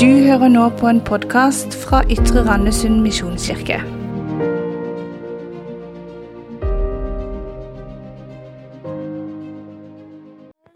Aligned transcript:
Du 0.00 0.06
hører 0.06 0.48
nå 0.48 0.62
på 0.80 0.88
en 0.88 0.98
podkast 1.04 1.74
fra 1.76 1.98
Ytre 2.08 2.40
Randesund 2.46 3.02
misjonskirke. 3.04 3.76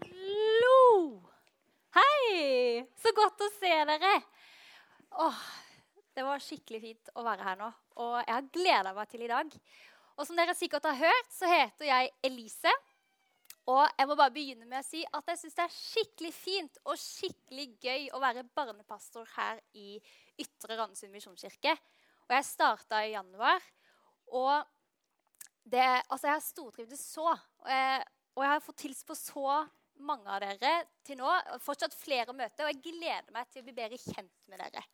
Hallo! 0.05 0.75
Hei! 1.97 2.83
Så 3.01 3.15
godt 3.17 3.41
å 3.41 3.49
se 3.55 3.73
dere. 3.89 4.13
Åh, 5.25 5.41
det 6.13 6.27
var 6.27 6.45
skikkelig 6.45 6.83
fint 6.83 7.17
å 7.17 7.25
være 7.25 7.49
her 7.49 7.57
nå. 7.63 7.71
Og 8.05 8.19
jeg 8.19 8.29
har 8.35 8.53
gleda 8.59 8.93
meg 8.93 9.09
til 9.09 9.25
i 9.25 9.31
dag. 9.33 9.49
Og 10.19 10.29
som 10.29 10.37
dere 10.37 10.53
sikkert 10.53 10.85
har 10.91 11.01
hørt, 11.01 11.33
så 11.33 11.49
heter 11.49 11.89
jeg 11.89 12.13
Elise. 12.29 12.77
Og 13.71 13.81
jeg 13.97 14.05
må 14.05 14.15
bare 14.17 14.33
begynne 14.33 14.67
med 14.69 14.83
å 14.83 14.85
si 14.85 15.01
at 15.09 15.31
jeg 15.31 15.39
syns 15.41 15.55
det 15.57 15.63
er 15.63 15.73
skikkelig 15.73 16.33
fint 16.37 16.75
og 16.85 16.99
skikkelig 17.01 17.65
gøy 17.81 18.03
å 18.13 18.21
være 18.21 18.45
barnepastor 18.53 19.25
her 19.33 19.61
i 19.73 19.95
Ytre 20.41 20.77
Randesund 20.77 21.13
misjonskirke. 21.15 21.73
Og 22.27 22.35
jeg 22.37 22.45
starta 22.45 23.01
i 23.05 23.15
januar. 23.15 23.65
Og 24.37 24.53
det, 25.65 25.81
altså 25.81 26.29
jeg 26.29 26.35
har 26.35 26.45
stortrivdes 26.45 27.07
så. 27.09 27.31
Og 27.33 27.71
jeg, 27.73 28.05
og 28.35 28.45
jeg 28.45 28.53
har 28.53 28.63
fått 28.67 28.85
hilst 28.85 29.07
på 29.09 29.17
så 29.17 29.57
mange 30.05 30.29
av 30.29 30.43
dere 30.43 30.75
til 31.07 31.17
nå. 31.19 31.33
Fortsatt 31.63 31.97
flere 31.97 32.29
å 32.29 32.37
møte, 32.37 32.65
og 32.65 32.69
jeg 32.69 32.83
gleder 32.85 33.33
meg 33.33 33.49
til 33.49 33.63
å 33.63 33.67
bli 33.67 33.77
bedre 33.77 34.01
kjent 34.01 34.49
med 34.51 34.61
dere. 34.61 34.85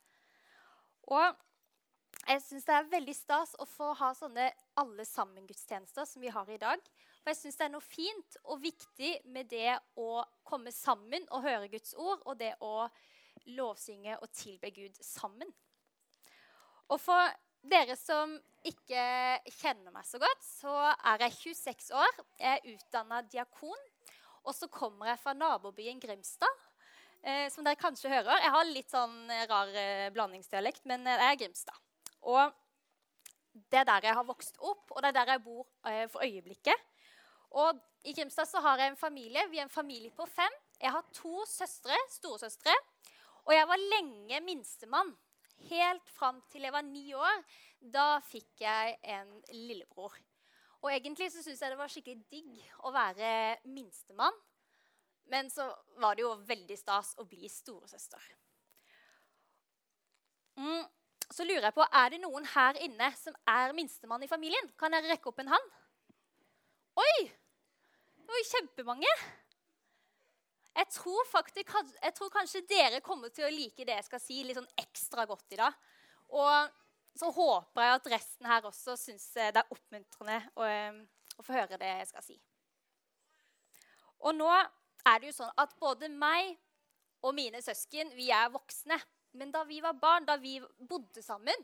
Og 1.12 2.28
jeg 2.28 2.42
syns 2.44 2.66
det 2.68 2.76
er 2.76 2.92
veldig 2.92 3.14
stas 3.16 3.56
å 3.60 3.66
få 3.66 3.92
ha 3.98 4.12
sånne 4.14 4.48
alle 4.80 5.04
sammen-gudstjenester 5.08 6.06
som 6.08 6.22
vi 6.22 6.32
har 6.32 6.48
i 6.48 6.60
dag. 6.62 6.80
For 7.22 7.30
jeg 7.30 7.38
syns 7.38 7.58
det 7.60 7.66
er 7.68 7.72
noe 7.76 7.84
fint 7.86 8.36
og 8.42 8.62
viktig 8.64 9.12
med 9.30 9.46
det 9.52 9.76
å 10.00 10.24
komme 10.42 10.72
sammen 10.74 11.22
og 11.30 11.44
høre 11.46 11.70
Guds 11.70 11.94
ord, 11.94 12.24
og 12.26 12.38
det 12.40 12.56
å 12.58 12.88
lovsynge 13.54 14.16
og 14.18 14.30
tilbe 14.34 14.72
Gud 14.74 14.98
sammen. 15.06 15.48
Og 16.90 16.98
for 17.00 17.30
dere 17.62 17.94
som 17.96 18.34
ikke 18.66 19.04
kjenner 19.60 19.94
meg 19.94 20.06
så 20.06 20.18
godt, 20.22 20.42
så 20.42 20.74
er 20.90 21.22
jeg 21.26 21.54
26 21.54 21.92
år. 21.94 22.20
Jeg 22.40 22.58
er 22.58 22.74
utdanna 22.74 23.22
diakon. 23.30 23.88
Og 24.42 24.54
så 24.58 24.66
kommer 24.66 25.12
jeg 25.12 25.20
fra 25.22 25.34
nabobyen 25.38 26.02
Grimstad. 26.02 26.66
Eh, 27.22 27.46
som 27.54 27.62
dere 27.62 27.78
kanskje 27.78 28.10
hører. 28.10 28.42
Jeg 28.42 28.50
har 28.50 28.66
litt 28.66 28.90
sånn 28.90 29.30
rar 29.46 29.70
eh, 29.78 30.08
blandingsdialekt, 30.14 30.82
men 30.90 31.06
jeg 31.06 31.22
er 31.22 31.38
Grimstad. 31.38 31.78
Og 32.26 32.50
det 33.70 33.82
er 33.82 33.86
der 33.86 34.08
jeg 34.08 34.18
har 34.18 34.26
vokst 34.26 34.58
opp, 34.58 34.90
og 34.90 35.02
det 35.02 35.12
er 35.12 35.18
der 35.20 35.34
jeg 35.36 35.44
bor 35.44 35.68
eh, 35.86 36.06
for 36.10 36.26
øyeblikket. 36.26 36.88
Og 37.52 37.80
i 38.08 38.14
Grimstad 38.16 38.48
så 38.48 38.60
har 38.64 38.80
jeg 38.80 38.92
en 38.92 38.96
familie. 38.96 39.44
Vi 39.50 39.60
er 39.60 39.66
en 39.66 39.72
familie 39.72 40.10
på 40.10 40.26
fem. 40.26 40.54
Jeg 40.80 40.90
har 40.90 41.04
to 41.14 41.44
søstre, 41.46 41.96
storesøstre. 42.10 42.74
Og 43.44 43.54
jeg 43.54 43.68
var 43.68 43.84
lenge 43.94 44.40
minstemann. 44.40 45.12
Helt 45.68 46.08
fram 46.10 46.40
til 46.50 46.66
jeg 46.66 46.74
var 46.74 46.82
ni 46.86 47.12
år. 47.14 47.42
Da 47.94 48.18
fikk 48.26 48.64
jeg 48.64 48.96
en 49.02 49.34
lillebror. 49.52 50.16
Og 50.82 50.90
egentlig 50.90 51.30
så 51.30 51.42
syns 51.44 51.60
jeg 51.62 51.70
det 51.70 51.78
var 51.78 51.90
skikkelig 51.92 52.24
digg 52.32 52.62
å 52.82 52.90
være 52.94 53.58
minstemann. 53.70 54.34
Men 55.30 55.50
så 55.50 55.68
var 56.02 56.16
det 56.18 56.24
jo 56.24 56.32
veldig 56.48 56.78
stas 56.78 57.12
å 57.22 57.26
bli 57.28 57.46
storesøster. 57.48 58.24
Mm, 60.58 60.82
så 61.30 61.46
lurer 61.46 61.68
jeg 61.68 61.76
på, 61.76 61.86
Er 61.92 62.10
det 62.10 62.20
noen 62.20 62.44
her 62.54 62.80
inne 62.82 63.12
som 63.16 63.36
er 63.48 63.72
minstemann 63.72 64.22
i 64.22 64.28
familien? 64.28 64.72
Kan 64.76 64.92
dere 64.92 65.14
rekke 65.14 65.30
opp 65.30 65.38
en 65.38 65.54
hånd? 65.54 65.70
Oi! 67.00 67.30
Det 68.22 68.34
var 68.34 68.50
kjempemange. 68.50 69.14
Jeg 70.72 70.88
tror, 70.88 71.26
faktisk, 71.28 71.72
jeg 72.02 72.14
tror 72.16 72.30
kanskje 72.32 72.62
dere 72.68 73.00
kommer 73.04 73.28
til 73.28 73.44
å 73.44 73.52
like 73.52 73.84
det 73.84 73.98
jeg 73.98 74.06
skal 74.06 74.22
si, 74.22 74.38
litt 74.46 74.56
sånn 74.56 74.70
ekstra 74.80 75.26
godt 75.28 75.52
i 75.52 75.58
dag. 75.60 75.74
Og 76.32 76.70
så 77.18 77.28
håper 77.28 77.84
jeg 77.84 77.98
at 77.98 78.08
resten 78.14 78.48
her 78.48 78.68
også 78.68 78.96
syns 78.96 79.26
det 79.36 79.50
er 79.50 79.74
oppmuntrende 79.74 80.38
å, 80.56 80.68
å, 81.36 81.44
få 81.44 81.58
høre 81.58 81.76
det 81.80 81.90
jeg 81.90 82.08
skal 82.08 82.24
si. 82.24 82.38
Og 84.24 84.32
nå 84.38 84.48
er 84.48 85.20
det 85.20 85.28
jo 85.28 85.36
sånn 85.42 85.52
at 85.60 85.74
både 85.82 86.08
meg 86.08 86.54
og 87.22 87.36
mine 87.36 87.60
søsken 87.62 88.14
vi 88.16 88.30
er 88.32 88.48
voksne. 88.54 88.96
Men 89.36 89.52
da 89.52 89.62
vi 89.68 89.80
var 89.84 89.96
barn, 90.00 90.24
da 90.28 90.38
vi 90.40 90.56
bodde 90.88 91.22
sammen 91.24 91.56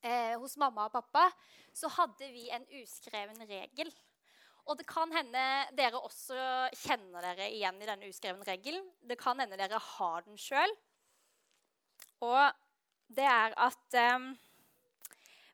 eh, 0.00 0.34
hos 0.40 0.56
mamma 0.60 0.88
og 0.88 0.96
pappa, 0.96 1.28
så 1.76 1.88
hadde 1.92 2.28
vi 2.32 2.48
en 2.52 2.64
uskreven 2.80 3.40
regel. 3.48 3.92
Og 4.64 4.78
det 4.80 4.86
kan 4.88 5.10
hende 5.12 5.44
dere 5.76 6.00
også 6.00 6.36
kjenner 6.86 7.24
dere 7.24 7.50
igjen 7.52 7.80
i 7.82 7.88
denne 7.88 8.08
uskrevne 8.08 8.46
regelen. 8.48 8.86
Det 9.04 9.18
kan 9.20 9.40
hende 9.42 9.58
dere 9.60 9.80
har 9.80 10.24
den 10.24 10.40
sjøl. 10.40 10.72
Og 12.24 12.40
det 13.12 13.26
er 13.28 13.52
at 13.60 13.98
um, 14.16 14.30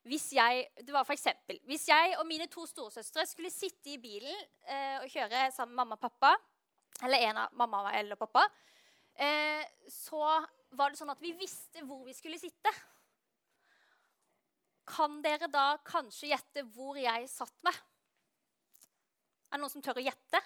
hvis 0.06 0.30
jeg, 0.32 0.62
det 0.78 0.94
var 0.94 1.04
for 1.04 1.16
eksempel, 1.16 1.58
hvis 1.66 1.88
jeg 1.90 2.14
og 2.20 2.28
mine 2.28 2.46
to 2.52 2.64
storesøstre 2.68 3.26
skulle 3.28 3.50
sitte 3.52 3.92
i 3.92 3.98
bilen 4.00 4.32
eh, 4.64 5.02
og 5.02 5.10
kjøre 5.12 5.50
sammen 5.52 5.74
med 5.74 5.82
mamma 5.82 5.98
og 5.98 6.04
pappa, 6.06 6.30
eller 7.04 7.26
en 7.26 7.42
av 7.42 7.58
mamma 7.58 7.82
eller 7.98 8.18
pappa, 8.20 8.46
eh, 9.20 9.66
så 9.90 10.22
var 10.78 10.90
det 10.90 11.00
sånn 11.00 11.12
at 11.12 11.20
vi 11.20 11.34
visste 11.36 11.84
hvor 11.84 12.06
vi 12.06 12.14
skulle 12.16 12.40
sitte. 12.40 12.72
Kan 14.88 15.20
dere 15.24 15.50
da 15.52 15.74
kanskje 15.84 16.32
gjette 16.32 16.64
hvor 16.72 16.96
jeg 16.98 17.28
satt 17.30 17.56
meg? 17.66 17.76
Er 19.50 19.58
det 19.58 19.64
noen 19.64 19.72
som 19.72 19.82
tør 19.82 19.98
å 19.98 20.04
gjette? 20.04 20.40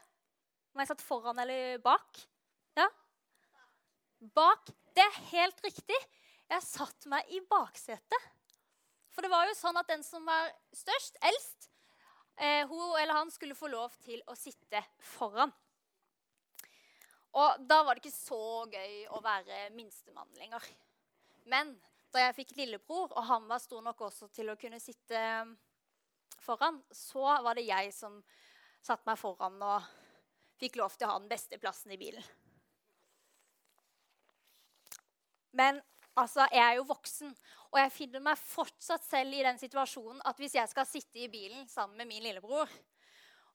Om 0.72 0.80
jeg 0.80 0.88
satt 0.88 1.02
foran 1.04 1.40
eller 1.42 1.76
bak? 1.84 2.20
Ja? 2.78 2.86
Bak. 4.32 4.70
Det 4.96 5.04
er 5.04 5.18
helt 5.28 5.60
riktig. 5.66 5.98
Jeg 6.48 6.64
satt 6.64 7.04
meg 7.12 7.28
i 7.28 7.42
baksetet. 7.50 8.30
For 9.12 9.20
det 9.20 9.30
var 9.30 9.44
jo 9.46 9.56
sånn 9.58 9.76
at 9.76 9.90
den 9.92 10.00
som 10.02 10.24
var 10.26 10.48
størst, 10.74 11.20
eldst, 11.20 11.68
eh, 12.40 12.64
hun 12.66 12.96
eller 12.98 13.20
han 13.20 13.30
skulle 13.30 13.54
få 13.58 13.68
lov 13.68 13.92
til 14.06 14.24
å 14.26 14.34
sitte 14.38 14.80
foran. 15.14 15.52
Og 17.34 17.66
da 17.68 17.82
var 17.84 17.94
det 17.94 18.06
ikke 18.06 18.16
så 18.16 18.64
gøy 18.70 19.04
å 19.12 19.20
være 19.22 19.68
minstemann 19.74 20.32
lenger. 20.38 20.64
Men 21.50 21.74
da 22.14 22.24
jeg 22.24 22.38
fikk 22.40 22.56
lillebror, 22.56 23.12
og 23.12 23.28
han 23.28 23.46
var 23.50 23.60
stor 23.60 23.84
nok 23.84 24.06
også 24.08 24.30
til 24.32 24.48
å 24.48 24.58
kunne 24.58 24.80
sitte 24.80 25.20
foran, 26.40 26.80
så 26.94 27.36
var 27.44 27.58
det 27.58 27.66
jeg 27.68 27.92
som 27.94 28.22
satte 28.84 29.08
meg 29.08 29.18
foran 29.20 29.60
og 29.64 29.92
fikk 30.60 30.78
lov 30.80 30.94
til 30.96 31.08
å 31.08 31.14
ha 31.14 31.20
den 31.20 31.30
beste 31.30 31.58
plassen 31.60 31.94
i 31.94 32.00
bilen. 32.00 32.24
Men 35.54 35.78
altså, 36.18 36.46
jeg 36.50 36.62
er 36.62 36.78
jo 36.78 36.88
voksen, 36.88 37.30
og 37.70 37.78
jeg 37.80 37.94
finner 37.94 38.22
meg 38.24 38.40
fortsatt 38.40 39.04
selv 39.06 39.36
i 39.36 39.44
den 39.46 39.60
situasjonen 39.60 40.22
at 40.26 40.40
hvis 40.42 40.56
jeg 40.58 40.70
skal 40.70 40.88
sitte 40.88 41.22
i 41.22 41.30
bilen 41.30 41.68
sammen 41.70 42.02
med 42.02 42.10
min 42.10 42.26
lillebror, 42.26 42.70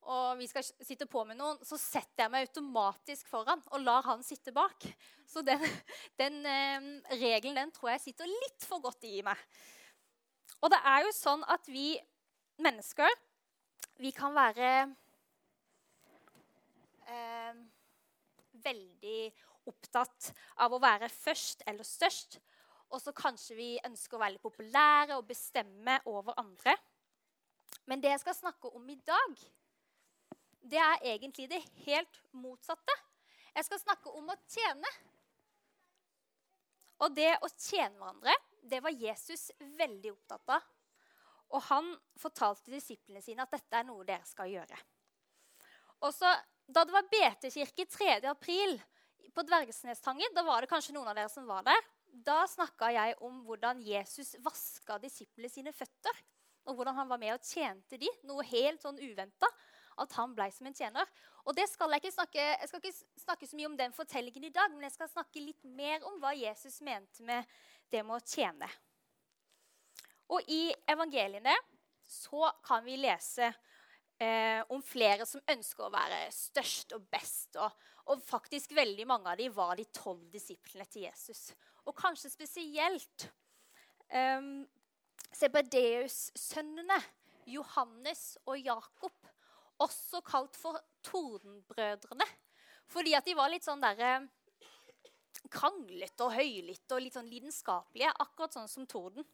og 0.09 0.39
vi 0.39 0.47
skal 0.47 0.63
sitte 0.63 1.05
på 1.11 1.25
med 1.27 1.37
noen, 1.37 1.59
så 1.67 1.77
setter 1.77 2.23
jeg 2.23 2.31
meg 2.33 2.47
automatisk 2.47 3.27
foran 3.29 3.61
og 3.67 3.83
lar 3.83 4.07
han 4.07 4.23
sitte 4.23 4.53
bak. 4.55 4.87
Så 5.27 5.43
den, 5.45 5.59
den 6.21 6.39
eh, 6.47 6.87
regelen 7.19 7.59
den 7.59 7.73
tror 7.75 7.93
jeg 7.93 8.05
sitter 8.07 8.31
litt 8.31 8.63
for 8.65 8.81
godt 8.83 9.03
i 9.09 9.19
meg. 9.25 9.37
Og 10.63 10.71
det 10.71 10.79
er 10.87 11.03
jo 11.05 11.11
sånn 11.15 11.43
at 11.51 11.67
vi 11.71 11.91
mennesker, 12.63 13.11
vi 13.99 14.11
kan 14.15 14.33
være 14.35 14.87
eh, 17.09 17.59
veldig 18.63 19.21
opptatt 19.69 20.31
av 20.63 20.73
å 20.73 20.81
være 20.81 21.09
først 21.11 21.65
eller 21.69 21.87
størst. 21.87 22.39
Og 22.89 23.01
så 23.03 23.13
kanskje 23.13 23.57
vi 23.57 23.69
ønsker 23.85 24.17
å 24.17 24.21
være 24.21 24.35
litt 24.37 24.45
populære 24.45 25.17
og 25.19 25.27
bestemme 25.29 25.99
over 26.09 26.37
andre. 26.41 26.73
Men 27.85 28.01
det 28.01 28.13
jeg 28.15 28.23
skal 28.23 28.37
snakke 28.37 28.71
om 28.73 28.89
i 28.89 28.97
dag, 29.05 29.45
det 30.69 30.81
er 30.81 31.05
egentlig 31.13 31.47
det 31.51 31.61
helt 31.85 32.19
motsatte. 32.31 32.95
Jeg 33.55 33.65
skal 33.65 33.81
snakke 33.81 34.11
om 34.17 34.29
å 34.29 34.37
tjene. 34.49 34.91
Og 37.05 37.13
det 37.15 37.31
å 37.45 37.49
tjene 37.55 37.95
hverandre, 37.97 38.35
det 38.69 38.81
var 38.83 38.93
Jesus 38.93 39.49
veldig 39.79 40.13
opptatt 40.13 40.55
av. 40.57 40.65
Og 41.55 41.63
han 41.69 41.93
fortalte 42.19 42.73
disiplene 42.73 43.23
sine 43.25 43.45
at 43.45 43.53
dette 43.53 43.79
er 43.79 43.87
noe 43.87 44.05
dere 44.05 44.25
skal 44.27 44.51
gjøre. 44.51 44.77
Og 46.05 46.13
så, 46.13 46.29
Da 46.69 46.83
det 46.85 46.93
var 46.93 47.07
BT-kirke 47.09 47.85
3. 47.89 48.19
april 48.29 48.75
på 49.33 49.41
Dvergesnestangen, 49.41 50.35
da 50.35 50.43
var 50.45 50.61
det 50.61 50.69
kanskje 50.69 50.93
noen 50.93 51.07
av 51.09 51.15
dere 51.17 51.31
som 51.33 51.47
var 51.49 51.63
der, 51.65 51.87
da 52.05 52.43
snakka 52.49 52.91
jeg 52.93 53.15
om 53.25 53.39
hvordan 53.47 53.79
Jesus 53.81 54.35
vaska 54.45 54.99
disiplene 55.01 55.49
sine 55.49 55.73
føtter. 55.73 56.19
Og 56.69 56.75
hvordan 56.77 56.93
han 56.99 57.09
var 57.09 57.17
med 57.17 57.33
og 57.33 57.47
tjente 57.47 57.97
de, 57.97 58.09
noe 58.29 58.45
helt 58.45 58.83
sånn 58.83 58.99
uventa. 59.01 59.49
At 59.99 60.13
han 60.19 60.35
ble 60.37 60.45
som 60.53 60.69
en 60.69 60.77
tjener. 60.77 61.09
Og 61.49 61.57
det 61.57 61.65
skal 61.71 61.89
Jeg 61.95 62.03
ikke 62.03 62.13
snakke 62.13 62.43
jeg 62.43 62.69
skal 62.69 62.83
ikke 62.83 63.23
snakke 63.23 63.47
så 63.49 63.57
mye 63.57 63.71
om 63.71 63.79
den 63.79 63.95
fortellingen 63.95 64.45
i 64.45 64.53
dag, 64.53 64.69
men 64.69 64.85
jeg 64.85 64.93
skal 64.93 65.09
snakke 65.09 65.41
litt 65.41 65.63
mer 65.65 66.05
om 66.05 66.21
hva 66.21 66.35
Jesus 66.37 66.81
mente 66.85 67.25
med 67.25 67.49
det 67.89 68.05
med 68.05 68.19
å 68.19 68.25
tjene. 68.25 68.69
Og 70.29 70.45
i 70.45 70.69
evangeliene 70.85 71.57
så 72.05 72.53
kan 72.61 72.85
vi 72.85 73.01
lese 73.01 73.49
eh, 74.19 74.61
om 74.69 74.81
flere 74.85 75.25
som 75.27 75.43
ønsker 75.49 75.87
å 75.87 75.93
være 75.93 76.25
størst 76.33 76.95
og 76.97 77.07
best 77.11 77.59
og, 77.59 77.85
Og 78.09 78.21
faktisk 78.25 78.71
veldig 78.73 79.05
mange 79.05 79.29
av 79.29 79.37
dem 79.37 79.53
var 79.53 79.75
de 79.77 79.85
tolv 79.93 80.31
disiplene 80.33 80.85
til 80.89 81.03
Jesus. 81.03 81.53
Og 81.85 81.93
kanskje 81.95 82.31
spesielt 82.33 83.27
eh, 84.09 84.41
Sebedeus-sønnene 85.37 86.97
Johannes 87.49 88.37
og 88.45 88.59
Jakob, 88.61 89.29
også 89.79 90.21
kalt 90.25 90.57
for 90.59 90.79
Tordenbrødrene. 91.05 92.27
Fordi 92.89 93.13
at 93.17 93.25
de 93.25 93.35
var 93.37 93.51
litt 93.51 93.65
sånn 93.65 93.81
derre 93.81 94.27
kranglete 95.53 96.25
og 96.25 96.33
høylytte 96.35 96.95
og 96.95 97.03
litt 97.03 97.15
sånn 97.15 97.29
lidenskapelige, 97.29 98.11
akkurat 98.25 98.57
sånn 98.57 98.69
som 98.71 98.87
torden. 98.89 99.25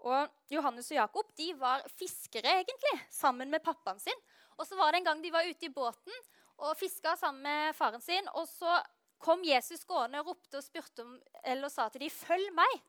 Og 0.00 0.52
Johannes 0.52 0.88
og 0.92 0.96
Jakob 0.96 1.32
de 1.36 1.50
var 1.60 1.84
fiskere, 1.92 2.60
egentlig, 2.62 2.94
sammen 3.12 3.50
med 3.52 3.62
pappaen 3.64 4.00
sin. 4.00 4.22
Og 4.56 4.66
så 4.68 4.76
var 4.78 4.92
det 4.92 5.00
en 5.00 5.10
gang 5.10 5.20
de 5.22 5.32
var 5.32 5.48
ute 5.48 5.68
i 5.68 5.72
båten 5.72 6.22
og 6.60 6.76
fiska 6.76 7.14
sammen 7.16 7.42
med 7.44 7.76
faren 7.76 8.02
sin. 8.04 8.28
Og 8.36 8.48
så 8.48 8.78
kom 9.20 9.44
Jesus 9.44 9.84
gående 9.88 10.20
og 10.22 10.32
ropte 10.32 10.60
og 10.60 10.64
spurte 10.64 11.04
om, 11.04 11.14
eller 11.44 11.68
sa 11.68 11.88
til 11.88 12.00
dem, 12.00 12.10
'Følg 12.10 12.52
meg'. 12.56 12.80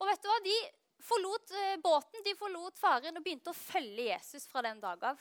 Og 0.00 0.06
vet 0.08 0.22
du 0.22 0.28
hva? 0.28 0.38
De 0.44 0.58
forlot 1.00 1.50
eh, 1.50 1.76
båten, 1.76 2.24
de 2.24 2.34
forlot 2.36 2.78
faren 2.78 3.16
og 3.16 3.24
begynte 3.24 3.52
å 3.52 3.56
følge 3.56 4.10
Jesus 4.12 4.46
fra 4.46 4.62
den 4.62 4.80
dag 4.80 5.04
av. 5.04 5.20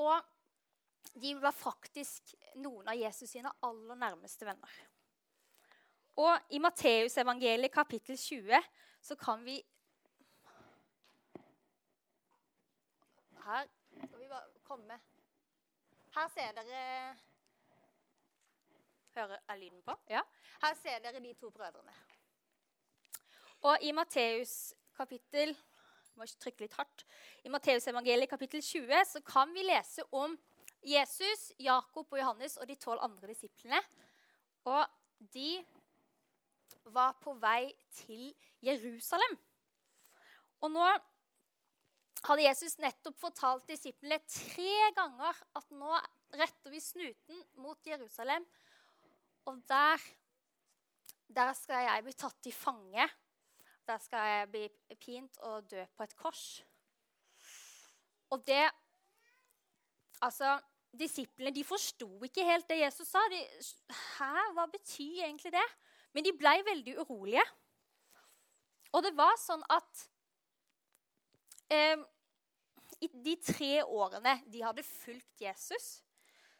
Og 0.00 0.20
de 1.16 1.34
var 1.40 1.52
faktisk 1.52 2.34
noen 2.60 2.88
av 2.88 2.96
Jesus 2.96 3.30
sine 3.30 3.52
aller 3.64 3.96
nærmeste 4.00 4.48
venner. 4.48 4.72
Og 6.16 6.52
i 6.56 6.60
Matteusevangeliet 6.60 7.72
kapittel 7.72 8.16
20 8.16 8.60
så 9.06 9.16
kan 9.16 9.44
vi 9.46 9.60
Her 13.46 13.68
skal 14.06 14.18
vi 14.18 14.28
bare 14.28 14.62
komme. 14.66 14.98
Her 16.16 16.28
ser 16.34 16.56
dere 16.56 16.80
Hører 19.14 19.38
er 19.48 19.56
lyden 19.56 19.82
på? 19.86 19.94
Ja. 20.10 20.20
Her 20.62 20.74
ser 20.74 20.98
dere 21.04 21.22
de 21.22 21.34
to 21.38 21.50
brødrene. 21.50 21.94
Og 23.62 23.78
i 23.82 23.92
Matteus 23.92 24.74
kapittel 24.96 25.54
må 26.18 26.26
trykke 26.26 26.66
litt 26.66 26.74
hardt. 26.76 27.06
I 27.44 27.52
Matteusevangeliet 27.52 28.28
kapittel 28.28 28.60
20 28.60 29.04
så 29.12 29.22
kan 29.24 29.54
vi 29.54 29.64
lese 29.64 30.04
om 30.12 30.36
Jesus, 30.84 31.52
Jakob 31.60 32.12
og 32.12 32.18
Johannes 32.18 32.56
og 32.56 32.68
de 32.68 32.74
tolv 32.74 33.00
andre 33.06 33.30
disiplene. 33.30 33.80
Og 34.64 34.84
de 35.32 35.64
var 36.94 37.16
på 37.22 37.34
vei 37.40 37.70
til 37.94 38.30
Jerusalem. 38.64 39.36
Og 40.64 40.72
nå 40.72 40.86
hadde 42.26 42.46
Jesus 42.46 42.78
nettopp 42.82 43.18
fortalt 43.20 43.66
disiplene 43.70 44.18
tre 44.30 44.92
ganger 44.96 45.42
at 45.58 45.74
nå 45.74 45.98
retter 46.36 46.72
vi 46.72 46.80
snuten 46.82 47.42
mot 47.62 47.86
Jerusalem. 47.86 48.46
Og 49.46 49.60
der, 49.68 50.02
der 51.28 51.52
skal 51.58 51.86
jeg 51.86 52.06
bli 52.06 52.16
tatt 52.18 52.40
til 52.42 52.56
fange. 52.56 53.06
Der 53.86 54.02
skal 54.02 54.26
jeg 54.32 54.48
bli 54.50 54.96
pint 54.98 55.38
og 55.46 55.68
dø 55.70 55.84
på 55.94 56.06
et 56.06 56.16
kors. 56.18 56.48
Og 58.34 58.42
det 58.46 58.64
Altså, 60.24 60.54
disiplene 60.96 61.50
de 61.52 61.60
forsto 61.64 62.06
ikke 62.24 62.44
helt 62.44 62.68
det 62.70 62.78
Jesus 62.80 63.08
sa. 63.08 63.20
De, 63.28 63.40
Hæ, 64.16 64.52
hva 64.56 64.64
betyr 64.72 65.26
egentlig 65.26 65.52
det? 65.52 65.66
Men 66.16 66.24
de 66.24 66.32
ble 66.32 66.52
veldig 66.64 66.94
urolige. 67.02 67.44
Og 68.96 69.02
det 69.04 69.12
var 69.18 69.34
sånn 69.36 69.60
at 69.68 70.04
eh, 71.68 72.00
i 73.04 73.10
de 73.12 73.34
tre 73.44 73.72
årene 73.84 74.38
de 74.48 74.62
hadde 74.64 74.86
fulgt 74.86 75.42
Jesus, 75.44 75.98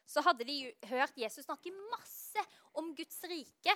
så 0.06 0.20
hadde 0.22 0.44
de 0.44 0.58
hørt 0.90 1.16
Jesus 1.18 1.46
snakke 1.46 1.72
masse 1.88 2.42
om 2.76 2.92
Guds 2.98 3.16
rike. 3.24 3.74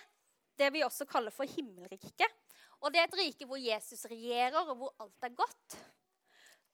Det 0.60 0.68
vi 0.74 0.84
også 0.84 1.08
kaller 1.08 1.32
for 1.32 1.48
himmelriket. 1.48 2.36
Og 2.84 2.92
det 2.92 3.00
er 3.00 3.08
et 3.08 3.18
rike 3.22 3.48
hvor 3.48 3.60
Jesus 3.60 4.04
regjerer, 4.08 4.60
og 4.60 4.76
hvor 4.76 4.92
alt 5.00 5.26
er 5.26 5.32
godt. 5.36 5.78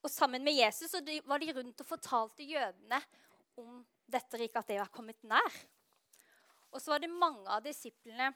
Og 0.02 0.11
sammen 0.11 0.43
med 0.43 0.59
Jesus 0.59 0.99
var 1.26 1.43
de 1.43 1.55
rundt 1.55 1.82
og 1.82 1.88
fortalte 1.88 2.47
jødene 2.47 2.99
om 3.59 3.81
dette 4.06 4.38
riket, 4.38 4.61
at 4.61 4.75
det 4.75 4.81
var 4.82 4.91
kommet 4.94 5.23
nær. 5.26 5.62
Og 6.75 6.82
så 6.82 6.93
var 6.93 7.02
det 7.02 7.11
mange 7.11 7.47
av 7.50 7.62
disiplene 7.64 8.32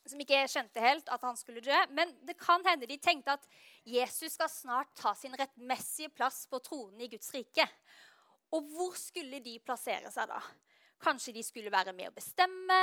som 0.00 0.20
ikke 0.22 0.40
skjønte 0.50 0.82
helt 0.82 1.10
at 1.12 1.22
han 1.26 1.38
skulle 1.38 1.62
dø. 1.64 1.76
Men 1.94 2.10
det 2.26 2.36
kan 2.40 2.64
hende 2.66 2.88
de 2.90 2.98
tenkte 3.02 3.36
at 3.36 3.46
Jesus 3.88 4.36
skal 4.36 4.50
snart 4.50 4.92
ta 4.98 5.14
sin 5.18 5.36
rettmessige 5.38 6.12
plass 6.14 6.44
på 6.50 6.60
tronen 6.64 7.04
i 7.04 7.10
Guds 7.12 7.30
rike. 7.34 7.66
Og 8.52 8.66
hvor 8.74 8.96
skulle 8.98 9.40
de 9.44 9.56
plassere 9.64 10.10
seg 10.12 10.28
da? 10.30 10.40
Kanskje 11.02 11.34
de 11.34 11.42
skulle 11.44 11.72
være 11.72 11.94
med 11.96 12.10
å 12.10 12.16
bestemme? 12.16 12.80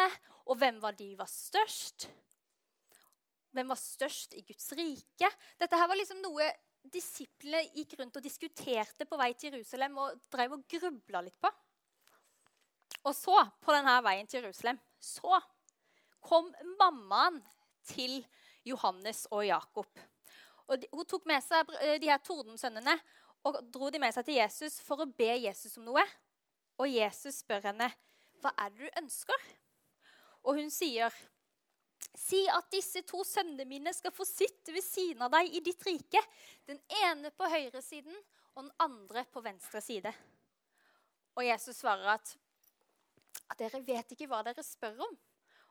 Og 0.49 0.57
hvem 0.59 0.79
var 0.83 0.97
de 0.97 1.11
var 1.19 1.29
størst? 1.29 2.09
Hvem 3.55 3.69
var 3.71 3.79
størst 3.79 4.35
i 4.37 4.43
Guds 4.45 4.71
rike? 4.77 5.29
Dette 5.59 5.77
her 5.77 5.89
var 5.89 5.97
liksom 5.97 6.19
noe 6.23 6.49
disiplene 6.89 7.63
gikk 7.75 7.97
rundt 7.99 8.17
og 8.17 8.23
diskuterte 8.23 9.07
på 9.07 9.17
vei 9.19 9.33
til 9.37 9.53
Jerusalem 9.53 9.97
og 10.01 10.19
drev 10.31 10.55
og 10.55 10.67
grubla 10.71 11.23
litt 11.25 11.37
på. 11.41 11.51
Og 13.07 13.15
så, 13.15 13.35
på 13.63 13.73
denne 13.73 13.95
veien 14.03 14.27
til 14.27 14.43
Jerusalem, 14.43 14.79
så 14.99 15.39
kom 16.21 16.49
mammaen 16.79 17.39
til 17.87 18.19
Johannes 18.67 19.25
og 19.31 19.45
Jakob. 19.47 19.87
Og 20.69 20.85
hun 20.93 21.07
tok 21.09 21.25
med 21.29 21.41
seg 21.43 21.71
eh, 21.81 21.97
de 22.01 22.11
her 22.11 22.21
tordensønnene 22.21 22.95
og 23.47 23.59
dro 23.71 23.89
de 23.89 24.01
med 24.01 24.13
seg 24.13 24.27
til 24.27 24.39
Jesus 24.39 24.79
for 24.83 25.01
å 25.01 25.09
be 25.09 25.31
Jesus 25.39 25.77
om 25.79 25.87
noe. 25.87 26.03
Og 26.79 26.91
Jesus 26.91 27.41
spør 27.41 27.69
henne, 27.71 27.89
'Hva 28.39 28.53
er 28.57 28.69
det 28.69 28.79
du 28.79 28.99
ønsker?' 29.01 29.47
Og 30.43 30.55
hun 30.55 30.69
sier, 30.69 31.11
'Si 32.15 32.47
at 32.47 32.71
disse 32.71 33.01
to 33.01 33.23
sønnene 33.23 33.65
mine 33.65 33.93
skal 33.93 34.11
få 34.11 34.25
sitte 34.25 34.73
ved 34.73 34.83
siden 34.83 35.21
av 35.21 35.31
deg 35.31 35.53
i 35.55 35.59
ditt 35.59 35.83
rike.' 35.85 36.25
'Den 36.67 36.81
ene 37.03 37.31
på 37.31 37.43
høyre 37.43 37.81
siden 37.81 38.15
og 38.55 38.63
den 38.63 38.71
andre 38.79 39.25
på 39.25 39.41
venstre 39.41 39.81
side.' 39.81 40.13
Og 41.35 41.45
Jesus 41.45 41.75
svarer 41.75 42.07
at, 42.15 42.37
at 43.49 43.59
dere 43.59 43.85
vet 43.85 44.11
ikke 44.11 44.27
hva 44.27 44.43
dere 44.43 44.63
spør 44.63 44.99
om. 45.07 45.17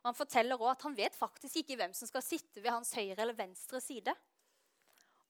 Og 0.00 0.10
Han 0.10 0.18
forteller 0.18 0.56
også 0.58 0.74
at 0.74 0.86
han 0.88 0.96
vet 0.98 1.16
faktisk 1.18 1.60
ikke 1.60 1.76
hvem 1.80 1.94
som 1.96 2.08
skal 2.10 2.24
sitte 2.24 2.62
ved 2.62 2.70
hans 2.70 2.94
høyre 2.96 3.18
eller 3.18 3.36
venstre 3.36 3.80
side. 3.82 4.14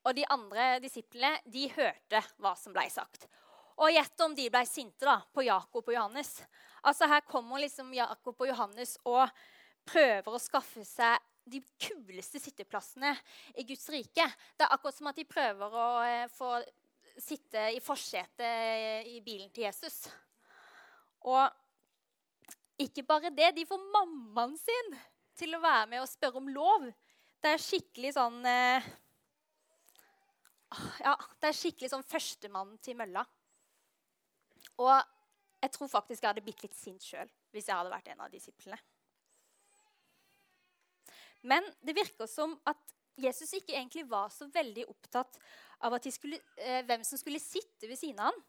Og 0.07 0.15
de 0.17 0.27
andre 0.31 0.79
disiplene 0.83 1.41
de 1.49 1.67
hørte 1.75 2.23
hva 2.39 2.55
som 2.57 2.75
ble 2.77 2.87
sagt. 2.93 3.27
Og 3.79 3.93
gjett 3.95 4.25
om 4.25 4.35
de 4.35 4.49
ble 4.51 4.65
sinte 4.67 5.07
da, 5.07 5.21
på 5.33 5.45
Jakob 5.47 5.87
og 5.87 5.95
Johannes. 5.95 6.33
Altså 6.83 7.07
Her 7.11 7.23
kommer 7.27 7.63
liksom 7.63 7.93
Jakob 7.95 8.41
og 8.41 8.51
Johannes 8.51 8.97
og 9.07 9.29
prøver 9.89 10.35
å 10.35 10.43
skaffe 10.43 10.85
seg 10.87 11.23
de 11.49 11.63
kuleste 11.81 12.41
sitteplassene 12.43 13.15
i 13.57 13.65
Guds 13.69 13.87
rike. 13.93 14.27
Det 14.57 14.67
er 14.67 14.75
akkurat 14.75 14.99
som 14.99 15.09
at 15.11 15.17
de 15.17 15.25
prøver 15.29 15.77
å 15.81 15.87
eh, 16.05 16.27
få 16.33 16.59
sitte 17.19 17.71
i 17.75 17.81
forsetet 17.83 19.09
i 19.09 19.19
bilen 19.25 19.49
til 19.55 19.65
Jesus. 19.67 20.05
Og 21.27 21.47
ikke 22.79 23.05
bare 23.07 23.33
det, 23.35 23.53
de 23.57 23.67
får 23.67 23.87
mammaen 23.93 24.57
sin 24.59 24.97
til 25.39 25.55
å 25.55 25.63
være 25.63 25.87
med 25.91 26.03
og 26.03 26.11
spørre 26.11 26.41
om 26.41 26.51
lov. 26.53 26.89
Det 27.43 27.55
er 27.55 27.63
skikkelig 27.63 28.15
sånn 28.17 28.39
eh, 28.47 28.89
Ja, 31.05 31.15
det 31.41 31.51
er 31.51 31.57
skikkelig 31.57 31.93
sånn 31.95 32.07
førstemann 32.07 32.77
til 32.85 32.99
mølla. 32.99 33.25
Og 34.79 34.95
jeg 35.59 35.75
tror 35.75 35.91
faktisk 35.91 36.23
jeg 36.23 36.31
hadde 36.31 36.45
blitt 36.47 36.63
litt 36.63 36.77
sint 36.79 37.03
sjøl 37.03 37.31
hvis 37.55 37.71
jeg 37.71 37.79
hadde 37.79 37.91
vært 37.91 38.11
en 38.13 38.23
av 38.27 38.31
disiplene. 38.31 38.79
Men 41.49 41.65
det 41.87 41.95
virker 41.97 42.29
som 42.31 42.57
at 42.69 42.95
Jesus 43.19 43.51
ikke 43.57 43.75
egentlig 43.75 44.05
var 44.11 44.31
så 44.31 44.47
veldig 44.53 44.85
opptatt 44.91 45.39
av 45.87 45.97
skulle, 46.11 46.39
eh, 46.57 46.83
hvem 46.87 47.05
som 47.07 47.19
skulle 47.19 47.43
sitte 47.43 47.89
ved 47.89 47.99
siden 47.99 48.21
av 48.21 48.33
ham. 48.33 48.43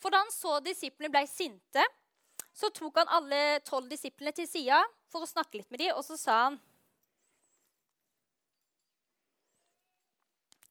For 0.00 0.10
da 0.10 0.20
han 0.24 0.32
så 0.32 0.58
disiplene 0.64 1.12
ble 1.12 1.24
sinte, 1.30 1.84
så 2.54 2.70
tok 2.70 3.00
han 3.00 3.10
alle 3.16 3.60
tolv 3.66 3.90
disiplene 3.90 4.32
til 4.36 4.46
sida 4.48 4.78
for 5.10 5.24
å 5.24 5.30
snakke 5.30 5.58
litt 5.58 5.72
med 5.74 5.82
dem, 5.82 5.96
og 5.98 6.04
så 6.06 6.18
sa 6.18 6.38
han 6.46 6.60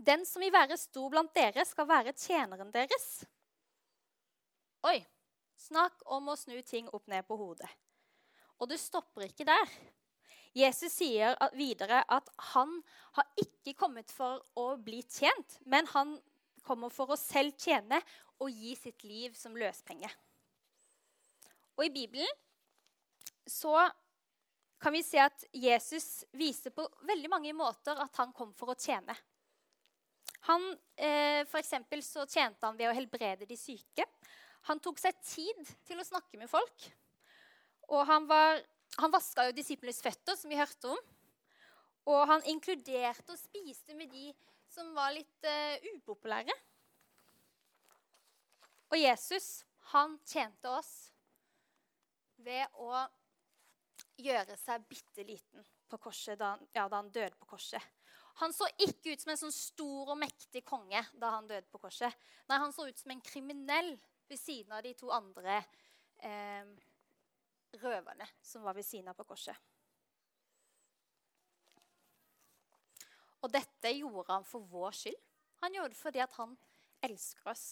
Den 0.03 0.25
som 0.27 0.43
vil 0.43 0.51
være 0.51 0.75
stor 0.75 1.11
blant 1.13 1.31
dere, 1.35 1.63
skal 1.63 1.87
være 1.87 2.11
tjeneren 2.17 2.71
deres. 2.73 3.23
Oi! 4.83 4.97
Snakk 5.63 6.01
om 6.11 6.27
å 6.27 6.35
snu 6.35 6.57
ting 6.67 6.89
opp 6.91 7.05
ned 7.07 7.23
på 7.23 7.37
hodet. 7.39 7.69
Og 8.59 8.67
det 8.67 8.81
stopper 8.81 9.29
ikke 9.29 9.47
der. 9.47 9.69
Jesus 10.53 10.97
sier 10.99 11.37
videre 11.55 12.01
at 12.11 12.27
han 12.51 12.75
har 13.15 13.29
ikke 13.39 13.77
kommet 13.79 14.11
for 14.11 14.43
å 14.59 14.73
bli 14.75 14.99
tjent, 15.07 15.55
men 15.63 15.87
han 15.93 16.17
kommer 16.67 16.91
for 16.91 17.13
å 17.13 17.19
selv 17.19 17.55
tjene 17.59 18.01
og 18.43 18.51
gi 18.51 18.75
sitt 18.75 19.07
liv 19.07 19.33
som 19.39 19.55
løspenge. 19.55 20.11
Og 21.77 21.85
i 21.87 21.93
Bibelen 21.93 22.41
så 23.49 23.75
kan 24.83 24.93
vi 24.93 25.03
se 25.03 25.19
at 25.23 25.45
Jesus 25.55 26.23
viser 26.35 26.73
på 26.75 26.85
veldig 27.07 27.29
mange 27.31 27.53
måter 27.55 27.97
at 28.03 28.19
han 28.19 28.33
kom 28.35 28.51
for 28.57 28.73
å 28.73 28.79
tjene. 28.79 29.15
Han, 30.49 30.65
for 31.47 31.63
for 31.63 32.01
så 32.03 32.25
tjente 32.27 32.65
han 32.67 32.75
ved 32.75 32.89
å 32.89 32.95
helbrede 32.95 33.47
de 33.47 33.55
syke. 33.55 34.03
Han 34.67 34.79
tok 34.83 34.99
seg 34.99 35.15
tid 35.23 35.71
til 35.87 35.99
å 35.99 36.07
snakke 36.07 36.39
med 36.39 36.51
folk. 36.51 36.89
Og 37.91 38.03
han, 38.07 38.27
var, 38.27 38.59
han 38.99 39.11
vaska 39.11 39.47
jo 39.47 39.55
disiplenes 39.55 40.01
føtter, 40.03 40.35
som 40.39 40.51
vi 40.51 40.59
hørte 40.59 40.91
om. 40.91 40.99
Og 42.11 42.21
han 42.27 42.43
inkluderte 42.51 43.31
og 43.31 43.39
spiste 43.39 43.95
med 43.95 44.11
de 44.11 44.33
som 44.71 44.91
var 44.95 45.13
litt 45.15 45.47
uh, 45.47 45.79
upopulære. 45.95 46.55
Og 48.91 48.99
Jesus, 48.99 49.63
han 49.93 50.19
tjente 50.27 50.69
oss 50.69 51.12
ved 52.45 52.79
å 52.81 52.91
gjøre 54.21 54.57
seg 54.59 54.85
bitte 54.89 55.25
liten 55.25 55.65
på 55.89 55.99
korset 56.01 56.39
da 56.39 56.53
han, 56.53 56.63
ja, 56.73 56.87
da 56.89 56.99
han 57.01 57.11
døde 57.13 57.37
på 57.39 57.49
korset. 57.55 57.81
Han 58.41 58.53
så 58.53 58.65
ikke 58.81 59.13
ut 59.13 59.21
som 59.21 59.33
en 59.33 59.41
sånn 59.43 59.53
stor 59.53 60.13
og 60.13 60.17
mektig 60.17 60.63
konge 60.65 61.03
da 61.21 61.35
han 61.35 61.49
døde 61.49 61.69
på 61.69 61.81
korset. 61.83 62.13
Nei, 62.49 62.57
han 62.61 62.73
så 62.73 62.87
ut 62.87 62.97
som 62.97 63.13
en 63.13 63.21
kriminell 63.21 63.93
ved 64.29 64.39
siden 64.41 64.73
av 64.73 64.81
de 64.85 64.93
to 64.97 65.11
andre 65.13 65.59
eh, 66.25 66.65
røverne 67.83 68.27
som 68.41 68.65
var 68.65 68.77
ved 68.77 68.87
siden 68.87 69.11
av 69.11 69.19
på 69.19 69.27
korset. 69.29 69.57
Og 73.43 73.51
dette 73.51 73.91
gjorde 73.91 74.31
han 74.31 74.45
for 74.47 74.65
vår 74.71 74.95
skyld. 74.97 75.21
Han 75.63 75.75
gjorde 75.75 75.93
det 75.93 75.99
fordi 75.99 76.21
at 76.23 76.35
han 76.39 76.55
elsker 77.03 77.51
oss. 77.51 77.65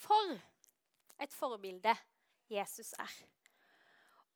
For 0.00 0.34
et 1.22 1.34
forbilde 1.34 1.94
Jesus 2.50 2.92
er. 2.98 3.12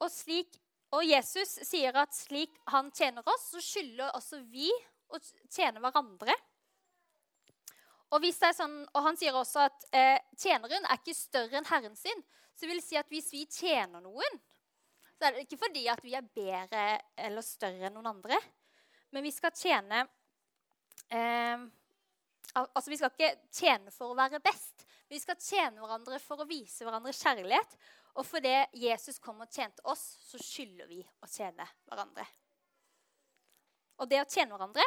Og, 0.02 0.10
slik, 0.12 0.58
og 0.94 1.04
Jesus 1.06 1.58
sier 1.66 1.94
at 1.98 2.14
slik 2.16 2.56
han 2.72 2.90
tjener 2.94 3.26
oss, 3.30 3.50
så 3.52 3.62
skylder 3.62 4.14
også 4.16 4.40
vi 4.50 4.70
å 5.12 5.20
tjene 5.52 5.82
hverandre. 5.82 6.34
Og, 8.14 8.26
sånn, 8.30 8.76
og, 8.92 9.00
han 9.02 9.16
sier 9.18 9.34
også 9.34 9.64
at 9.64 9.86
eh, 9.96 10.18
tjeneren 10.38 10.86
er 10.86 11.00
ikke 11.00 11.16
større 11.16 11.58
enn 11.58 11.66
herren 11.66 11.96
sin. 11.98 12.20
Så 12.54 12.66
det 12.66 12.70
vil 12.70 12.82
si 12.84 12.98
at 12.98 13.10
hvis 13.10 13.32
vi 13.34 13.42
tjener 13.50 14.02
noen, 14.04 14.36
så 15.14 15.26
er 15.26 15.34
det 15.34 15.46
ikke 15.46 15.62
fordi 15.64 15.86
at 15.90 16.02
vi 16.04 16.14
er 16.14 16.26
bedre 16.36 16.84
eller 17.26 17.42
større 17.46 17.88
enn 17.88 17.96
noen 17.96 18.12
andre. 18.12 18.38
Men 19.14 19.26
vi 19.26 19.32
skal 19.34 19.54
tjene 19.56 20.04
eh, 21.10 21.64
Altså, 22.54 22.86
vi 22.86 22.96
skal 23.00 23.10
ikke 23.10 23.32
tjene 23.50 23.90
for 23.90 24.12
å 24.12 24.16
være 24.18 24.38
best. 24.44 24.84
Vi 25.10 25.18
skal 25.18 25.34
tjene 25.42 25.80
hverandre 25.82 26.20
for 26.22 26.44
å 26.44 26.46
vise 26.46 26.86
hverandre 26.86 27.10
kjærlighet. 27.10 27.72
Og 28.14 28.26
fordi 28.26 28.52
Jesus 28.78 29.18
kom 29.22 29.42
og 29.42 29.50
tjente 29.50 29.82
oss, 29.90 30.02
så 30.22 30.38
skylder 30.38 30.86
vi 30.90 31.00
å 31.02 31.30
tjene 31.30 31.66
hverandre. 31.88 32.26
Og 33.98 34.10
det 34.10 34.20
å 34.22 34.28
tjene 34.30 34.54
hverandre, 34.54 34.84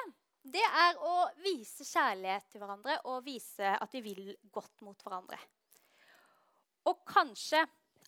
det 0.48 0.64
er 0.64 1.00
å 1.04 1.16
vise 1.44 1.84
kjærlighet 1.84 2.48
til 2.52 2.64
hverandre 2.64 2.96
og 3.12 3.26
vise 3.26 3.74
at 3.76 3.96
vi 3.96 4.04
vil 4.06 4.30
godt 4.54 4.84
mot 4.86 5.02
hverandre. 5.04 5.40
Og 6.88 7.04
kanskje 7.08 7.66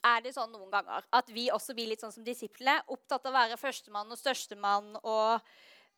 er 0.07 0.21
det 0.23 0.31
sånn 0.35 0.53
noen 0.53 0.71
ganger 0.71 1.07
at 1.15 1.31
vi 1.35 1.49
også 1.51 1.75
blir 1.75 1.89
litt 1.91 2.03
sånn 2.03 2.15
som 2.15 2.23
disiplene. 2.23 2.79
Opptatt 2.87 3.25
av 3.27 3.33
å 3.33 3.35
være 3.35 3.59
førstemann 3.59 4.11
og 4.13 4.19
størstemann 4.19 4.93
og 5.01 5.49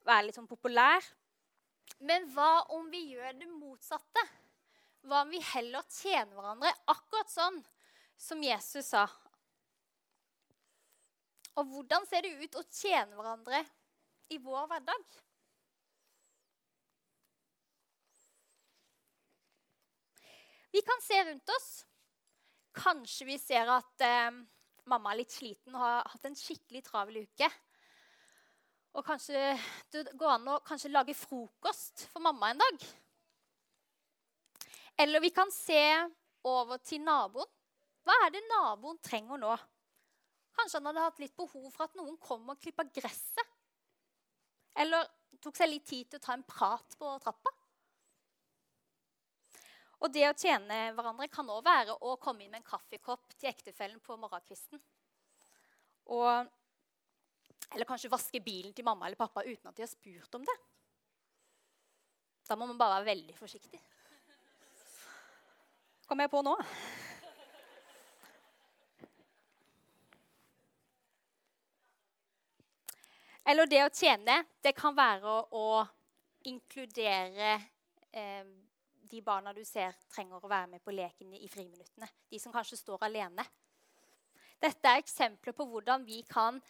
være 0.07 0.27
litt 0.27 0.39
sånn 0.39 0.49
populær. 0.49 1.05
Men 2.01 2.25
hva 2.33 2.63
om 2.73 2.87
vi 2.89 3.03
gjør 3.13 3.35
det 3.37 3.49
motsatte? 3.51 4.23
Hva 5.05 5.21
om 5.25 5.33
vi 5.33 5.41
heller 5.51 5.85
tjener 5.93 6.33
hverandre 6.33 6.73
akkurat 6.89 7.29
sånn 7.29 7.61
som 8.21 8.43
Jesus 8.43 8.91
sa? 8.93 9.07
Og 11.59 11.67
hvordan 11.67 12.05
ser 12.07 12.23
det 12.23 12.37
ut 12.39 12.59
å 12.61 12.67
tjene 12.69 13.17
hverandre 13.17 13.59
i 14.31 14.37
vår 14.41 14.69
hverdag? 14.71 15.17
Vi 20.71 20.81
kan 20.87 21.03
se 21.03 21.17
rundt 21.27 21.51
oss. 21.57 21.69
Kanskje 22.71 23.27
vi 23.27 23.35
ser 23.41 23.67
at 23.67 24.03
eh, 24.07 24.31
mamma 24.87 25.11
er 25.11 25.19
litt 25.19 25.33
sliten 25.35 25.75
og 25.75 25.83
har 25.83 26.07
hatt 26.13 26.29
en 26.29 26.37
skikkelig 26.39 26.85
travel 26.85 27.19
uke. 27.25 27.49
Og 28.95 29.03
kanskje 29.07 29.51
det 29.91 30.05
går 30.19 30.37
an 30.37 30.47
å 30.53 30.79
lage 30.91 31.15
frokost 31.15 32.05
for 32.13 32.23
mamma 32.23 32.53
en 32.53 32.63
dag. 32.63 32.85
Eller 35.03 35.23
vi 35.23 35.31
kan 35.35 35.51
se 35.51 35.83
over 36.47 36.79
til 36.83 37.03
naboen. 37.03 37.51
Hva 38.05 38.17
er 38.25 38.33
det 38.33 38.41
naboen 38.49 38.99
trenger 39.03 39.39
nå? 39.41 39.55
Kanskje 40.57 40.79
han 40.79 40.89
hadde 40.89 41.05
hatt 41.05 41.21
litt 41.21 41.35
behov 41.37 41.69
for 41.71 41.87
at 41.87 41.97
noen 41.97 42.17
kom 42.21 42.49
og 42.51 42.59
klippa 42.61 42.85
gresset. 42.89 43.57
Eller 44.81 45.07
tok 45.41 45.57
seg 45.57 45.71
litt 45.71 45.87
tid 45.87 46.09
til 46.09 46.19
å 46.19 46.23
ta 46.23 46.35
en 46.35 46.45
prat 46.47 46.97
på 46.99 47.11
trappa. 47.23 47.53
Og 50.01 50.09
det 50.09 50.25
å 50.25 50.37
tjene 50.37 50.79
hverandre 50.97 51.29
kan 51.29 51.49
òg 51.53 51.61
være 51.65 51.95
å 52.01 52.15
komme 52.21 52.43
inn 52.43 52.51
med 52.53 52.63
en 52.63 52.69
kaffekopp 52.71 53.35
til 53.35 53.51
ektefellen 53.51 54.01
på 54.01 54.17
morgenkvisten. 54.17 54.81
Og, 56.11 56.49
eller 57.69 57.87
kanskje 57.87 58.09
vaske 58.11 58.41
bilen 58.43 58.73
til 58.73 58.87
mamma 58.87 59.05
eller 59.07 59.19
pappa 59.19 59.45
uten 59.45 59.69
at 59.69 59.77
de 59.77 59.85
har 59.85 59.91
spurt 59.91 60.39
om 60.39 60.47
det. 60.47 60.57
Da 62.49 62.57
må 62.57 62.65
man 62.67 62.79
bare 62.81 62.97
være 62.97 63.11
veldig 63.13 63.37
forsiktig. 63.37 63.79
Kommer 66.09 66.25
jeg 66.25 66.33
på 66.33 66.41
nå? 66.43 66.57
Eller 73.51 73.67
det 73.67 73.81
å 73.83 73.91
tjene, 73.91 74.37
det 74.63 74.71
kan 74.77 74.95
være 74.95 75.31
å 75.59 75.81
inkludere 76.47 77.57
eh, 78.15 78.45
de 79.11 79.19
barna 79.25 79.51
du 79.51 79.59
ser 79.67 79.97
trenger 80.13 80.39
å 80.39 80.51
være 80.51 80.69
med 80.71 80.83
på 80.85 80.93
leken 80.95 81.33
i 81.35 81.49
friminuttene. 81.51 82.07
De 82.31 82.39
som 82.39 82.53
kanskje 82.53 82.79
står 82.79 83.03
alene. 83.09 83.43
Dette 84.61 84.87
er 84.87 85.01
eksempler 85.01 85.55
på 85.57 85.65
hvordan 85.67 86.05
vi 86.07 86.21
kan 86.29 86.61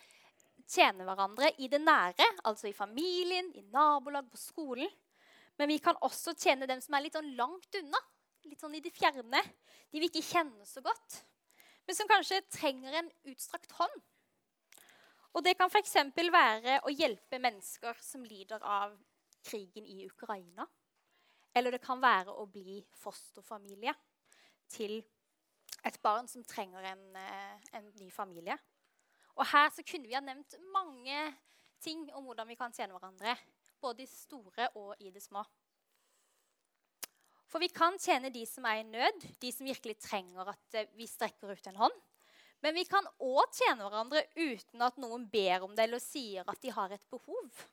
tjene 0.65 1.05
hverandre 1.05 1.51
i 1.61 1.69
det 1.69 1.83
nære, 1.83 2.25
altså 2.49 2.71
i 2.71 2.73
familien, 2.73 3.51
i 3.53 3.61
nabolag, 3.69 4.31
på 4.31 4.41
skolen. 4.41 4.89
Men 5.59 5.69
vi 5.69 5.77
kan 5.83 5.99
også 6.01 6.33
tjene 6.33 6.65
dem 6.65 6.81
som 6.81 6.97
er 6.97 7.05
litt 7.05 7.17
sånn 7.19 7.33
langt 7.37 7.77
unna, 7.77 7.99
litt 8.49 8.63
sånn 8.63 8.79
i 8.79 8.81
det 8.81 8.93
fjerne. 8.95 9.43
De 9.91 10.01
vi 10.01 10.09
ikke 10.09 10.25
kjenner 10.25 10.65
så 10.65 10.81
godt, 10.81 11.21
men 11.85 11.97
som 11.99 12.09
kanskje 12.09 12.41
trenger 12.55 13.03
en 13.03 13.13
utstrakt 13.29 13.77
hånd. 13.77 14.01
Og 15.31 15.43
det 15.45 15.55
kan 15.59 15.71
f.eks. 15.71 15.95
være 16.33 16.81
å 16.83 16.91
hjelpe 16.91 17.39
mennesker 17.39 17.99
som 18.03 18.23
lider 18.27 18.63
av 18.67 18.97
krigen 19.47 19.87
i 19.87 20.03
Ukraina. 20.05 20.67
Eller 21.55 21.75
det 21.75 21.83
kan 21.83 22.01
være 22.03 22.33
å 22.35 22.45
bli 22.51 22.79
fosterfamilie 23.01 23.93
til 24.71 24.99
et 25.87 25.97
barn 26.03 26.27
som 26.29 26.43
trenger 26.47 26.83
en, 26.91 27.15
eh, 27.15 27.57
en, 27.73 27.87
ny 27.99 28.11
familie. 28.11 28.57
Og 29.35 29.45
her 29.47 29.69
så 29.71 29.83
kunne 29.87 30.07
vi 30.07 30.15
ha 30.15 30.21
nevnt 30.21 30.55
mange 30.71 31.33
ting 31.81 32.05
om 32.13 32.27
hvordan 32.27 32.47
vi 32.47 32.59
kan 32.59 32.73
tjene 32.75 32.93
hverandre. 32.93 33.35
Både 33.81 34.03
i 34.03 34.11
store 34.11 34.69
og 34.75 34.95
i 34.99 35.09
det 35.09 35.23
små. 35.23 35.43
For 37.51 37.59
vi 37.59 37.67
kan 37.67 37.97
tjene 37.99 38.29
de 38.31 38.45
som 38.47 38.63
er 38.69 38.79
i 38.79 38.87
nød, 38.87 39.25
de 39.41 39.51
som 39.51 39.67
virkelig 39.67 39.97
trenger 39.99 40.53
at 40.53 40.75
eh, 40.75 40.91
vi 40.95 41.07
strekker 41.07 41.51
ut 41.51 41.67
en 41.67 41.81
hånd. 41.87 42.01
Men 42.61 42.77
vi 42.77 42.85
kan 42.85 43.07
òg 43.17 43.53
tjene 43.57 43.83
hverandre 43.87 44.21
uten 44.37 44.83
at 44.85 44.97
noen 45.01 45.25
ber 45.29 45.65
om 45.65 45.75
det 45.75 45.87
eller 45.87 46.01
sier 46.03 46.47
at 46.47 46.61
de 46.61 46.73
har 46.73 46.93
et 46.93 47.05
behov. 47.09 47.63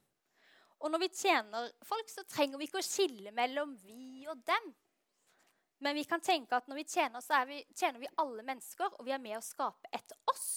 Og 0.79 0.93
når 0.93 1.03
vi 1.03 1.09
tjener 1.13 1.73
folk, 1.85 2.09
så 2.11 2.25
trenger 2.29 2.61
vi 2.61 2.69
ikke 2.69 2.81
å 2.81 2.87
skille 2.87 3.33
mellom 3.35 3.75
vi 3.83 4.25
og 4.31 4.41
dem. 4.49 4.71
Men 5.85 5.95
vi 5.95 6.07
kan 6.09 6.23
tenke 6.25 6.57
at 6.57 6.67
når 6.71 6.81
vi 6.81 6.87
tjener, 6.91 7.23
så 7.23 7.43
vi, 7.47 7.61
tjener 7.77 8.03
vi 8.03 8.11
alle 8.19 8.43
mennesker, 8.47 8.97
og 8.99 9.05
vi 9.07 9.15
er 9.15 9.23
med 9.23 9.39
å 9.39 9.45
skape 9.45 9.91
et 9.95 10.15
oss. 10.31 10.49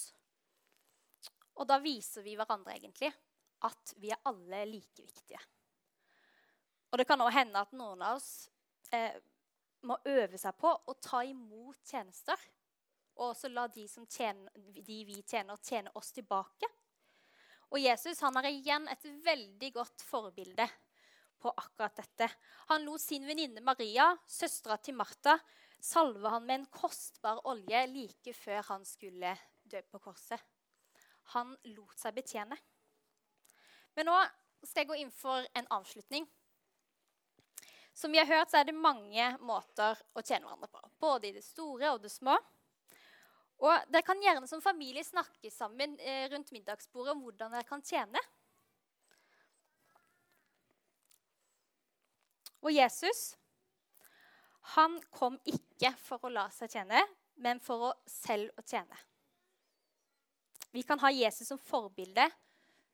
Og 1.60 1.68
da 1.68 1.78
viser 1.82 2.24
vi 2.24 2.36
hverandre 2.38 2.74
egentlig 2.74 3.12
at 3.66 3.92
vi 4.02 4.10
er 4.10 4.22
alle 4.26 4.64
like 4.66 5.04
viktige. 5.04 5.42
Og 6.90 6.98
det 6.98 7.06
kan 7.08 7.22
òg 7.24 7.30
hende 7.34 7.60
at 7.60 7.76
noen 7.76 8.02
av 8.02 8.18
oss 8.18 8.48
eh, 8.94 9.14
må 9.86 9.96
øve 10.08 10.38
seg 10.38 10.56
på 10.58 10.70
å 10.70 10.96
ta 11.02 11.22
imot 11.26 11.78
tjenester. 11.86 12.38
Og 13.18 13.32
også 13.32 13.50
la 13.52 13.66
de, 13.68 13.86
tjener, 13.86 14.52
de 14.56 15.02
vi 15.04 15.18
tjener, 15.22 15.60
tjene 15.62 15.92
oss 15.98 16.12
tilbake. 16.16 16.68
Og 17.72 17.80
Jesus 17.80 18.20
han 18.24 18.36
er 18.40 18.50
igjen 18.50 18.88
et 18.92 19.04
veldig 19.24 19.70
godt 19.74 20.04
forbilde 20.04 20.66
på 21.42 21.52
akkurat 21.56 21.96
dette. 21.96 22.28
Han 22.70 22.84
lot 22.86 23.00
sin 23.00 23.26
venninne 23.26 23.62
Maria, 23.64 24.12
søstera 24.28 24.76
til 24.78 24.96
Martha, 24.98 25.38
salve 25.82 26.30
han 26.30 26.44
med 26.46 26.60
en 26.60 26.68
kostbar 26.70 27.40
olje 27.50 27.80
like 27.90 28.34
før 28.36 28.60
han 28.68 28.84
skulle 28.86 29.32
dø 29.64 29.80
på 29.90 30.02
korset. 30.04 30.38
Han 31.34 31.56
lot 31.74 31.98
seg 31.98 32.14
betjene. 32.14 32.58
Men 33.96 34.08
nå 34.08 34.20
skal 34.62 34.84
jeg 34.84 34.90
gå 34.92 35.00
inn 35.02 35.12
for 35.14 35.44
en 35.58 35.68
avslutning. 35.74 36.28
Som 37.92 38.12
vi 38.14 38.20
har 38.20 38.28
hørt, 38.28 38.50
så 38.50 38.60
er 38.60 38.68
det 38.68 38.76
mange 38.76 39.26
måter 39.44 39.98
å 40.16 40.22
tjene 40.24 40.46
hverandre 40.46 40.70
på. 40.72 40.80
Både 41.02 41.28
i 41.28 41.34
det 41.34 41.44
store 41.44 41.92
og 41.92 42.04
det 42.04 42.12
små. 42.12 42.36
Og 43.62 43.90
Dere 43.94 44.02
kan 44.02 44.22
gjerne 44.22 44.48
som 44.50 44.62
familie 44.62 45.04
snakke 45.06 45.50
sammen 45.54 45.94
eh, 46.02 46.26
rundt 46.32 46.50
middagsbordet 46.54 47.14
om 47.14 47.22
hvordan 47.22 47.54
dere 47.54 47.66
kan 47.68 47.84
tjene. 47.86 48.18
Og 52.62 52.74
Jesus 52.74 53.32
han 54.76 54.98
kom 55.10 55.38
ikke 55.48 55.90
for 55.98 56.22
å 56.22 56.30
la 56.30 56.46
seg 56.54 56.70
tjene, 56.70 57.00
men 57.42 57.58
for 57.62 57.88
å 57.88 57.94
selv 58.06 58.52
å 58.58 58.62
tjene. 58.62 58.98
vi 60.72 60.82
kan 60.82 60.98
ha 61.02 61.10
Jesus 61.10 61.48
som 61.48 61.58
forbilde, 61.58 62.24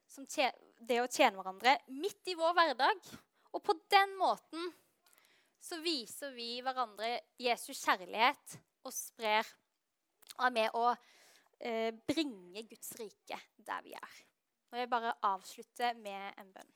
som 0.08 0.25
det 0.26 1.00
å 1.00 1.06
tjene 1.06 1.37
hverandre 1.37 1.76
midt 1.87 2.26
i 2.32 2.34
vår 2.34 2.56
hverdag. 2.56 3.10
Og 3.52 3.62
på 3.62 3.76
den 3.92 4.16
måten 4.18 4.72
så 5.60 5.78
viser 5.84 6.32
vi 6.34 6.58
hverandre 6.64 7.20
Jesus 7.38 7.84
kjærlighet 7.84 8.58
og 8.82 8.94
sprer 8.94 9.46
og 10.38 10.54
med 10.54 10.75
å 10.78 10.88
eh, 10.92 11.92
bringe 12.07 12.64
Guds 12.71 12.92
rike 13.00 13.38
der 13.66 13.85
vi 13.85 13.95
er. 13.99 14.18
Og 14.68 14.80
jeg 14.80 14.90
bare 14.92 15.14
avslutter 15.25 15.97
med 15.99 16.40
en 16.40 16.52
bønn. 16.52 16.75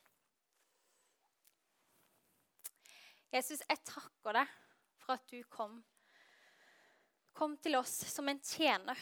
Jesus, 3.33 3.63
jeg 3.65 3.81
takker 3.85 4.37
deg 4.37 4.49
for 5.01 5.15
at 5.15 5.29
du 5.31 5.39
kom, 5.49 5.79
kom 7.33 7.55
til 7.61 7.79
oss 7.79 7.95
som 8.13 8.29
en 8.29 8.41
tjener. 8.45 8.99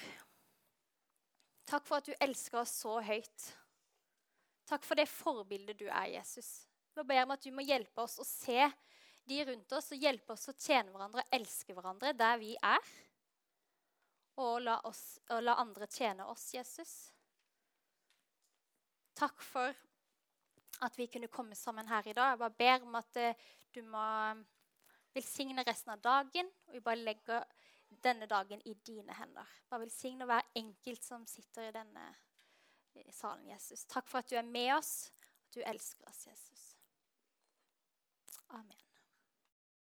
Takk 1.68 1.88
for 1.88 2.00
at 2.00 2.08
du 2.08 2.16
elsker 2.20 2.62
oss 2.62 2.78
så 2.84 2.98
høyt. 3.04 3.48
Takk 4.68 4.88
for 4.88 5.00
det 5.00 5.10
forbildet 5.12 5.80
du 5.82 5.88
er, 5.90 6.14
Jesus. 6.14 6.62
Jeg 6.96 7.08
ber 7.08 7.26
om 7.26 7.34
at 7.36 7.44
du 7.44 7.52
må 7.56 7.64
hjelpe 7.64 8.04
oss 8.04 8.18
å 8.20 8.28
se 8.28 8.70
de 9.28 9.44
rundt 9.48 9.76
oss 9.76 9.92
og 9.94 10.04
hjelpe 10.04 10.36
oss 10.36 10.50
å 10.52 10.56
tjene 10.58 10.92
hverandre 10.92 11.24
og 11.24 11.36
elske 11.36 11.76
hverandre 11.76 12.14
der 12.18 12.40
vi 12.42 12.54
er. 12.56 12.92
Og 14.42 14.62
la, 14.66 14.80
oss, 14.90 15.20
og 15.30 15.44
la 15.44 15.58
andre 15.62 15.88
tjene 15.92 16.26
oss, 16.32 16.48
Jesus. 16.56 16.96
Takk 19.18 19.44
for 19.46 19.76
at 20.82 20.98
vi 20.98 21.08
kunne 21.14 21.30
komme 21.30 21.56
sammen 21.56 21.88
her 21.88 22.08
i 22.08 22.14
dag. 22.18 22.34
Jeg 22.34 22.42
bare 22.42 22.58
ber 22.64 22.88
om 22.88 22.96
at 22.98 23.20
eh, 23.22 23.50
du 23.74 23.84
må 23.86 24.06
velsigne 25.14 25.66
resten 25.68 25.94
av 25.94 26.02
dagen. 26.02 26.50
Og 26.68 26.74
vi 26.74 26.84
bare 26.86 27.04
legger 27.04 27.46
denne 28.02 28.26
dagen 28.26 28.62
i 28.66 28.74
dine 28.74 29.14
hender. 29.14 29.48
Bare 29.70 29.86
velsigne 29.86 30.26
hver 30.26 30.48
enkelt 30.56 31.04
som 31.06 31.28
sitter 31.30 31.70
i 31.70 31.76
denne 31.76 32.08
salen, 33.12 33.48
Jesus. 33.52 33.86
Takk 33.86 34.08
for 34.10 34.24
at 34.24 34.32
du 34.32 34.38
er 34.40 34.48
med 34.48 34.74
oss, 34.78 35.12
at 35.48 35.56
du 35.56 35.62
elsker 35.66 36.08
oss, 36.10 36.26
Jesus. 36.28 36.72
Amen. 38.50 38.91